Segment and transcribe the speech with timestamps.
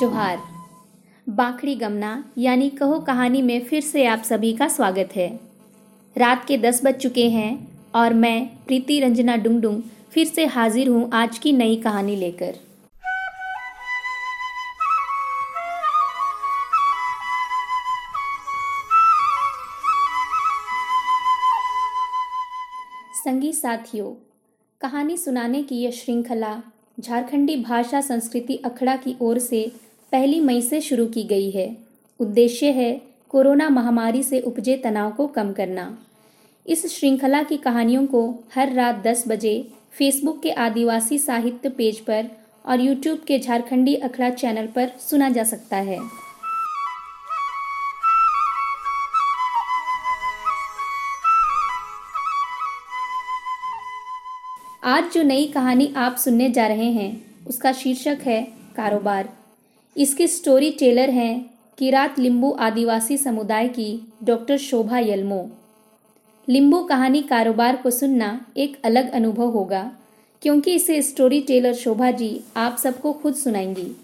[0.00, 0.42] जोहार।
[1.28, 5.40] बाखड़ी गमना, यानी कहो कहानी में फिर से आप सभी का स्वागत है।
[6.16, 11.10] रात के दस बज चुके हैं और मैं, प्रीति रंजना डुंगडुंग, फिर से हाजिर हूँ
[11.12, 12.54] आज की नई कहानी लेकर।
[23.14, 24.14] संगी साथियों,
[24.80, 26.62] कहानी सुनाने की यह श्रृंखला
[27.00, 29.72] झारखंडी भाषा संस्कृति अखड़ा की ओर से
[30.12, 31.76] पहली मई से शुरू की गई है।
[32.20, 35.98] उद्देश्य है कोरोना महामारी से उपजे तनाव को कम करना।
[36.66, 42.26] इस श्रृंखला की कहानियों को हर रात 10 बजे फेसबुक के आदिवासी साहित्य पेज पर
[42.66, 45.98] और यूट्यूब के झारखंडी अखड़ा चैनल पर सुना जा सकता है।
[54.84, 58.42] आज जो नई कहानी आप सुनने जा रहे हैं, उसका शीर्षक है
[58.76, 59.37] कारोबार।
[59.96, 63.86] इसके स्टोरी टेलर हैं किरात लिंबू आदिवासी समुदाय की
[64.24, 65.40] डॉक्टर शोभा यलमो।
[66.48, 69.90] लिंबू कहानी कारोबार को सुनना एक अलग अनुभव होगा,
[70.42, 73.94] क्योंकि इसे स्टोरी टेलर शोभा जी आप सबको खुद सुनाएँगी।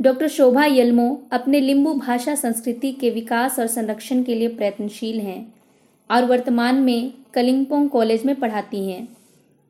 [0.00, 5.40] डॉक्टर शोभा यलमो अपने लिंबू भाषा संस्कृति के विकास और संरक्षण के लिए प्रयत्नशील हैं।
[6.10, 9.08] और वर्तमान में कलिंगपोंग कॉलेज में पढ़ाती हैं।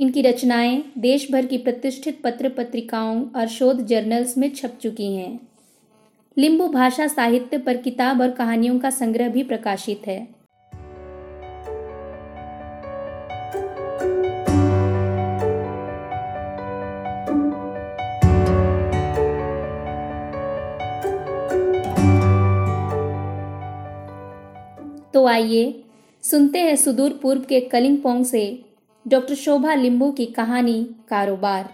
[0.01, 5.41] इनकी रचनाएँ देश भर की प्रतिष्ठित पत्र पत्रिकाओं और शोध जर्नल्स में छप चुकी हैं।
[6.37, 10.27] लिंबू भाषा साहित्य पर किताब और कहानियों का संग्रह भी प्रकाशित है।
[25.15, 25.85] तो आइए
[26.25, 28.41] सुनते हैं सुदूर पूर्व के कलिंगपोंग से
[29.09, 31.65] डॉक्टर शोभा लिंबू की कहानी कारोबार।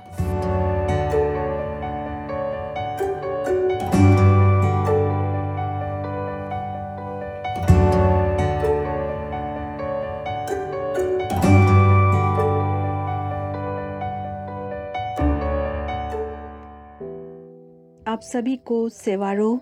[18.09, 19.61] आप सभी को सेवारो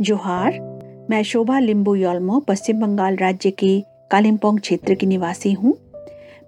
[0.00, 0.75] जोहार
[1.10, 5.74] मैं शोभा लिंबू योल्मो, पश्चिम बंगाल राज्य के कालिम्पोंग क्षेत्र की निवासी हूँ।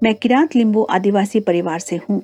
[0.03, 2.23] मैं किरात लिंबू आदिवासी परिवार से हूँ।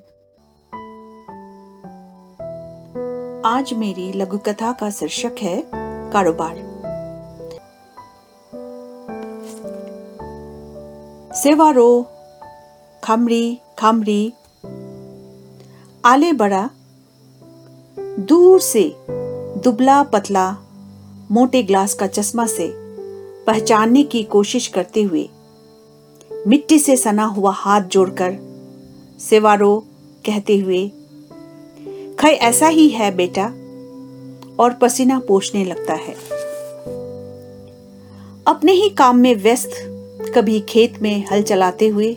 [3.46, 5.64] आज मेरी लघु कथा का शीर्षक है
[6.12, 6.56] कारोबार।
[11.34, 12.06] सेवारो,
[13.04, 14.32] खमरी, खामरी।
[16.04, 16.70] आले बड़ा,
[17.98, 18.96] दूर से
[19.64, 20.56] दुबला पतला
[21.30, 22.72] मोटे ग्लास का चश्मा से
[23.46, 25.28] पहचानने की कोशिश करते हुए
[26.46, 28.36] मिट्टी से सना हुआ हाथ जोड़कर
[29.20, 29.84] सेवारो
[30.26, 30.88] कहते हुए,
[32.18, 33.44] खै, ऐसा ही है बेटा?
[34.58, 36.14] और पसीना पोषने लगता है।
[38.46, 39.70] अपने ही काम में व्यस्त,
[40.36, 42.16] कभी खेत में हल चलाते हुए,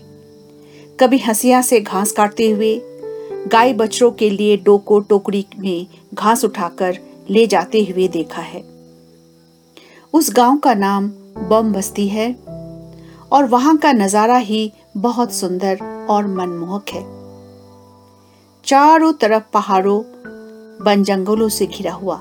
[0.99, 2.81] कभी हंसिया से घास काटते हुए
[3.47, 8.76] गाय बछड़ों के लिए डोको टोकरी में घास उठाकर ले जाते हुए देखा है।
[10.17, 11.07] उस गाँव का नाम
[11.49, 12.33] बम बस्ती है
[13.31, 15.79] और वहाँ का नज़ारा ही बहुत सुंदर
[16.09, 17.01] और मनमोहक है।
[18.63, 19.99] चारों तरफ़ पहाड़ों,
[20.85, 22.15] वन जंगलों से घिरा हुआ।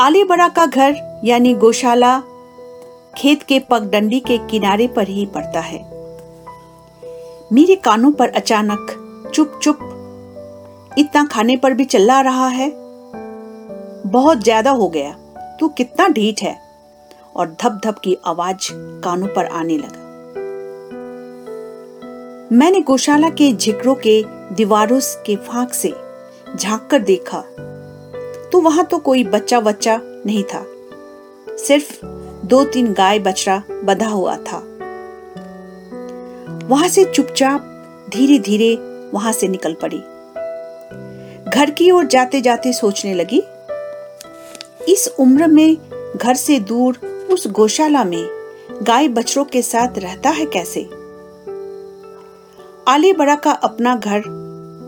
[0.00, 2.20] आलीबड़ा का घर यानी गौशाला
[3.16, 5.78] खेत के पगडंडी के किनारे पर ही पड़ता है।
[7.52, 9.78] मेरे कानों पर अचानक चुप चुप
[10.98, 12.87] इतना खाने पर भी चल रहा है।
[14.08, 15.12] बहुत ज़्यादा हो गया।
[15.60, 16.56] तू कितना ढीठ है।
[17.36, 18.68] और धप धप की आवाज़
[19.04, 20.06] कानों पर आने लगा।
[22.52, 24.22] मैंने गौशाला के झिकरों के
[24.54, 25.94] दीवारों के फाक से
[26.56, 27.40] झाँक कर देखा।
[28.52, 30.64] तो वहाँ तो कोई बच्चा बच्चा नहीं था।
[31.56, 32.06] सिर्फ़
[32.46, 34.58] दो तीन गाय बछड़ा बधा हुआ था।
[36.68, 37.60] वहाँ से चुपचाप
[38.10, 38.74] धीरे धीरे
[39.14, 39.98] वहाँ से निकल पड़ी।
[41.50, 43.42] घर की ओर जाते जाते सोचने लगी
[44.88, 45.76] इस उम्र में
[46.16, 46.96] घर से दूर
[47.30, 48.28] उस गौशाला में
[48.82, 50.82] गाय बछड़ों के साथ रहता है कैसे?
[52.88, 54.22] आले बड़ा का अपना घर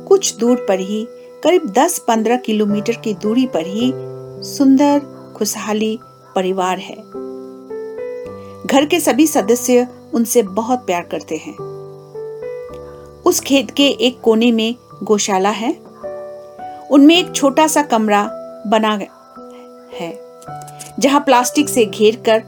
[0.08, 1.06] कुछ दूर पर ही,
[1.44, 3.93] करीब 10-15 किलोमीटर की दूरी पर ही
[4.44, 5.02] सुंदर,
[5.37, 5.99] खुशहाली
[6.35, 6.96] परिवार है।
[8.67, 11.56] घर के सभी सदस्य उनसे बहुत प्यार करते हैं।
[13.23, 15.76] उस खेत के एक कोने में गौशाला है।
[16.91, 18.31] उनमें एक छोटा सा कमरा
[18.67, 18.94] बना
[19.92, 20.12] है,
[20.98, 22.42] जहाँ प्लास्टिक से घेर कर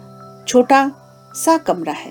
[0.48, 0.90] छोटा
[1.34, 2.10] सा कमरा है।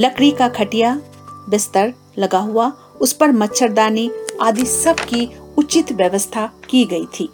[0.00, 1.00] लकड़ी का खटिया,
[1.48, 4.10] बिस्तर लगा हुआ, उस पर मच्छरदानी
[4.42, 7.24] आदि सब की उचित व्यवस्था की गई थी।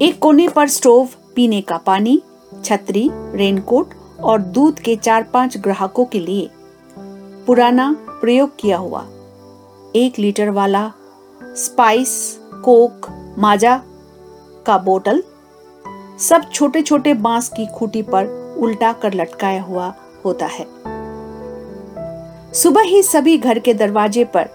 [0.00, 2.22] एक कोने पर स्टोव, पीने का पानी,
[2.64, 6.50] छतरी, रेनकोट और दूध के चार पाँच ग्राहकों के लिए
[7.46, 9.06] पुराना प्रयोग किया हुआ।
[9.96, 10.92] एक लीटर वाला
[11.42, 13.08] स्पाइस कोक
[13.38, 13.82] माजा
[14.66, 15.22] का बोतल।
[16.18, 18.26] सब छोटे छोटे बाँस की खूटी पर
[18.58, 19.94] उल्टा कर लटकाया हुआ
[20.24, 20.66] होता है।
[22.52, 24.48] सुबह ही सभी घर के दरवाजे पर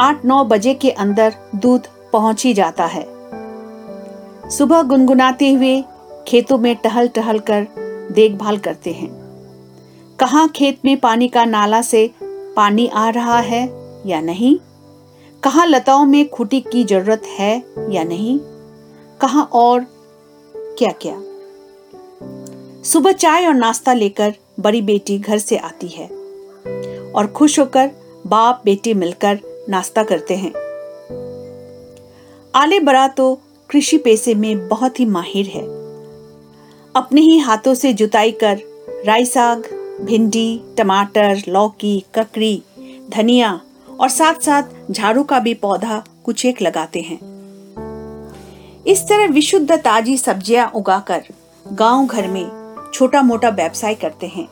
[0.00, 3.06] आठ नौ बजे के अंदर दूध पहुँच ही जाता है।
[4.50, 5.84] सुबह गुनगुनाते हुए
[6.28, 7.66] खेतों में टहल टहल कर
[8.12, 9.08] देखभाल करते हैं।
[10.20, 12.10] कहा खेत में पानी का नाला से
[12.56, 13.62] पानी आ रहा है
[14.06, 14.58] या नहीं?
[15.44, 18.38] कहा लताओं में खुटी की ज़रूरत है या नहीं?
[19.20, 19.86] कहा और
[20.78, 21.14] क्या क्या
[22.82, 26.06] सुबह चाय और नाश्ता लेकर बड़ी बेटी घर से आती है
[27.12, 27.90] और खुश होकर
[28.26, 30.52] बाप बेटी मिलकर नाश्ता करते हैं।
[32.54, 33.34] आले बड़ा तो
[33.70, 35.62] कृषि पेशे में बहुत ही माहिर है।
[36.94, 38.60] अपने ही हाथों से जुताई कर
[39.06, 39.64] राई साग
[40.00, 42.62] भिंडी, टमाटर, लौकी, ककड़ी,
[43.10, 43.60] धनिया
[44.00, 47.18] और साथ साथ झाड़ू का भी पौधा कुछ एक लगाते हैं।
[48.86, 51.24] इस तरह विशुद्ध ताजी सब्ज़ियाँ उगाकर
[51.66, 54.48] गाँव घर में छोटा मोटा व्यवसाय करते हैं।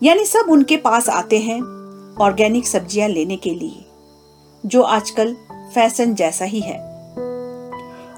[0.00, 1.60] यानी सब उनके पास आते हैं
[2.20, 3.84] ऑर्गेनिक सब्ज़ियाँ लेने के लिए,
[4.64, 5.34] जो आजकल
[5.74, 6.78] फ़ैशन जैसा ही है।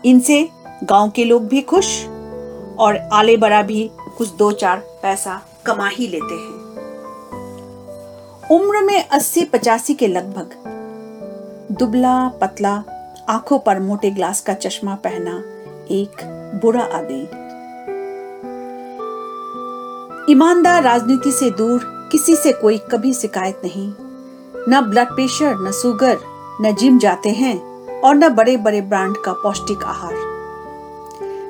[0.04, 0.48] इनसे
[0.84, 2.04] गाँव के लोग भी खुश
[2.78, 6.51] और आले बड़ा भी कुछ दो चार पैसा कमा ही लेते हैं।
[8.52, 10.50] उम्र में अस्सी पचासी के लगभग।
[11.78, 12.84] दुबला पतला,
[13.28, 15.30] आँखों पर मोटे ग्लास का चश्मा पहना
[15.90, 16.10] एक
[16.62, 17.22] बुरा आदमी।
[20.32, 23.92] ईमानदार राजनीति से दूर किसी से कोई कभी शिकायत नहीं।
[24.68, 26.18] न ब्लड प्रेशर न सुगर
[26.60, 27.58] न जिम जाते हैं
[28.00, 30.14] और न बड़े बड़े ब्रांड का पौष्टिक आहार।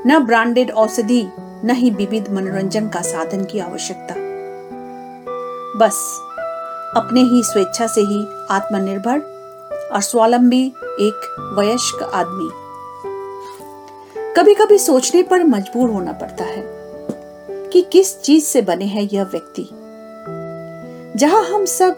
[0.06, 1.28] न ब्रांडेड औषधि,
[1.64, 4.14] न ही विविध मनोरंजन का साधन की आवश्यकता।
[5.78, 6.28] बस
[6.96, 9.20] अपने ही स्वेच्छा से ही आत्मनिर्भर
[9.92, 10.66] और स्वावलंबी
[11.00, 12.48] एक वयस्क आदमी।
[14.36, 16.62] कभी कभी सोचने पर मजबूर होना पड़ता है
[17.70, 19.68] कि किस चीज़ से बने हैं यह व्यक्ति।
[21.18, 21.96] जहाँ हम सब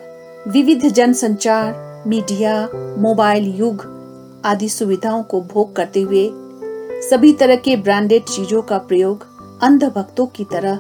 [0.48, 2.68] विविध जनसंचार, मीडिया,
[2.98, 3.82] मोबाइल युग
[4.44, 6.30] आदि सुविधाओं को भोग करते हुए
[7.10, 9.26] सभी तरह के ब्रांडेड चीज़ों का प्रयोग
[9.62, 10.76] अंधभक्तों की तरह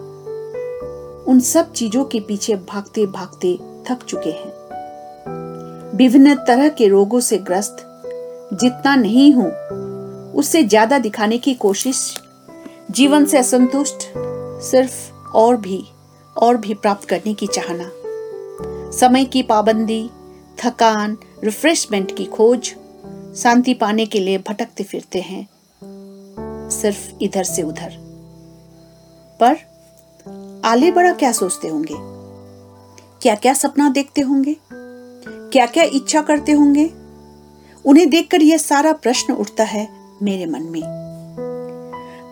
[1.30, 3.58] उन सब चीज़ों के पीछे भागते भागते
[3.88, 4.52] थक चुके हैं।
[5.96, 7.76] विभिन्न तरह के रोगों से ग्रस्त,
[8.52, 9.50] जितना नहीं हूँ
[10.34, 11.98] उससे ज़्यादा दिखाने की कोशिश,
[12.90, 14.06] जीवन से असंतुष्ट,
[14.62, 15.84] सिर्फ़ और भी
[16.36, 17.90] और भी प्राप्त करने की चाहना।
[18.98, 20.08] समय की पाबंदी,
[20.58, 22.74] थकान रिफ्रेशमेंट की खोज,
[23.36, 25.48] शांति पाने के लिए भटकते फिरते हैं,
[26.70, 27.96] सिर्फ़ इधर से उधर।
[29.40, 29.56] पर,
[30.64, 31.94] आले बड़ा क्या सोचते होंगे?
[33.24, 34.56] क्या क्या सपना देखते होंगे?
[35.52, 36.90] क्या क्या इच्छा करते होंगे?
[37.84, 39.88] उन्हें देखकर यह सारा प्रश्न उठता है
[40.22, 40.82] मेरे मन में।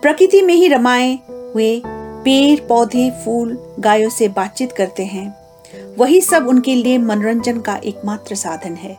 [0.01, 1.81] प्रकृति में ही रमाए हुए
[2.23, 5.35] पेड़, पौधे, फूल, गायों से बातचीत करते हैं।
[5.99, 8.97] वही सब उनके लिए मनोरंजन का एकमात्र साधन है।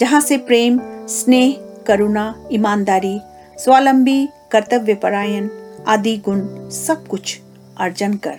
[0.00, 1.54] जहाँ से प्रेम, स्नेह,
[1.86, 3.20] करुणा, ईमानदारी,
[3.58, 5.48] स्वावलंबी, कर्तव्य परायण
[5.88, 7.40] आदि गुण सब कुछ
[7.78, 8.36] अर्जन कर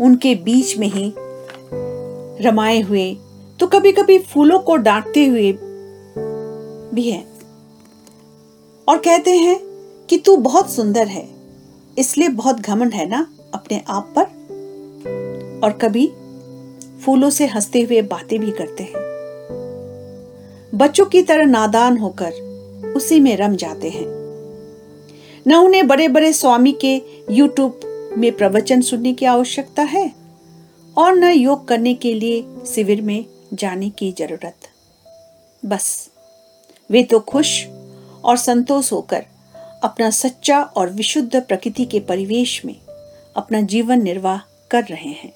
[0.00, 1.14] उनके बीच में ही
[2.42, 3.14] रमाए हुए
[3.60, 5.52] तो कभी कभी फूलों को डांटते हुए
[6.92, 7.24] भी है।
[8.88, 9.58] और कहते हैं
[10.10, 11.28] कि तू बहुत सुंदर है,
[11.98, 15.60] इसलिए बहुत घमंड है ना अपने आप पर?
[15.64, 16.06] और कभी
[17.04, 18.92] फूलों से हँसते हुए बातें भी करते हैं।
[20.74, 24.06] बच्चों की तरह नादान होकर उसी में रम जाते हैं।
[25.46, 26.94] न उन्हें बड़े बड़े स्वामी के
[27.30, 27.80] यूट्यूब
[28.18, 30.21] में प्रवचन सुनने की आवश्यकता है
[30.96, 32.44] और न योग करने के लिए
[32.74, 34.54] शिविर में जाने की ज़रूरत।
[35.66, 36.10] बस,
[36.90, 37.66] वे तो खुश
[38.24, 39.24] और संतोष होकर
[39.82, 42.76] अपना सच्चा और विशुद्ध प्रकृति के परिवेश में
[43.36, 44.38] अपना जीवन निर्वाह
[44.70, 45.32] कर रहे हैं।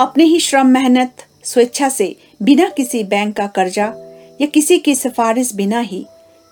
[0.00, 3.92] अपने ही श्रम मेहनत, स्वेच्छा से बिना किसी बैंक का कर्जा
[4.40, 6.06] या किसी की सिफारिश बिना ही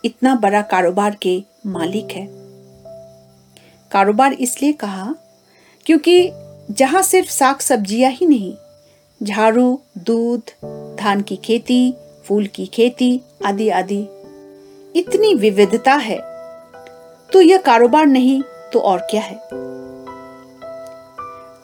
[0.05, 2.27] इतना बड़ा कारोबार के मालिक है।
[3.91, 5.15] कारोबार इसलिए कहा
[5.87, 6.31] क्योंकि
[6.71, 8.55] जहाँ सिर्फ़ साग सब्ज़ियाँ ही नहीं,
[9.23, 10.43] झाड़ू, दूध,
[10.97, 11.95] धान की खेती,
[12.25, 14.09] फूल की खेती आदि आदि।
[14.97, 16.19] इतनी विविधता है।
[17.33, 18.43] तो यह कारोबार नहीं
[18.73, 19.41] तो और क्या है?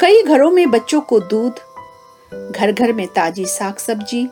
[0.01, 1.53] कई घरों में बच्चों को दूध
[2.53, 4.29] घर घर में ताजी साग सब्ज़ी,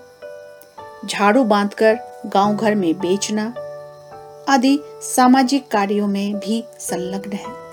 [1.07, 3.55] झाड़ू बांधकर गाँव घर में बेचना
[4.49, 7.70] आदि सामाजिक कार्यों में भी संलग्न है।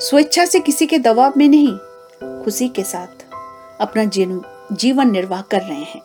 [0.00, 1.76] स्वेच्छा से किसी के दबाव में नहीं,
[2.44, 3.24] खुशी के साथ
[3.80, 4.04] अपना
[4.72, 6.02] जीवन निर्वाह कर रहे हैं।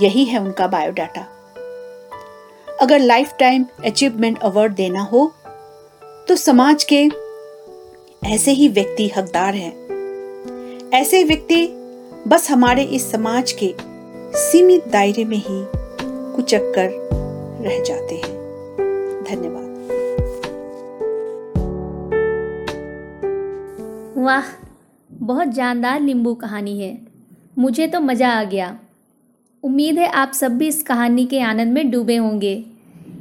[0.00, 1.20] यही है उनका बायोडाटा
[2.80, 5.30] अगर लाइफ टाइम अचीवमेंट अवार्ड देना हो
[6.28, 7.08] तो समाज के
[8.26, 11.66] ऐसे ही व्यक्ति हकदार हैं। ऐसे व्यक्ति
[12.28, 13.74] बस हमारे इस समाज के
[14.40, 15.64] सीमित दायरे में ही
[16.36, 16.88] कुचक कर
[17.62, 18.34] रह जाते हैं।
[19.24, 19.65] धन्यवाद।
[24.26, 24.44] वाह
[25.10, 26.96] बहुत जानदार नींबू कहानी है।
[27.58, 28.78] मुझे तो मज़ा आ गया।
[29.62, 32.54] उम्मीद है आप सब भी इस कहानी के आनंद में डूबे होंगे।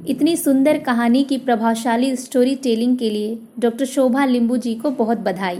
[0.07, 5.17] इतनी सुंदर कहानी की प्रभावशाली स्टोरी टेलिंग के लिए डॉक्टर शोभा लिंबू जी को बहुत
[5.19, 5.59] बधाई।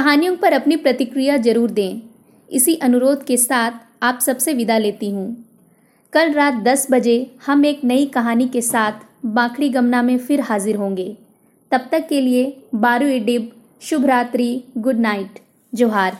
[0.00, 2.00] कहानियों पर अपनी प्रतिक्रिया ज़रूर दें।
[2.48, 5.26] इसी अनुरोध के साथ आप सबसे विदा लेती हूँ।
[6.12, 7.16] कल रात 10 बजे
[7.46, 11.16] हम एक नई कहानी के साथ बाखड़ी गमना में फिर हाजिर होंगे।
[11.70, 13.50] तब तक के लिए बारू डिब,
[13.82, 15.38] शुभ रात्रि, गुड नाइट,
[15.72, 16.16] जोहार।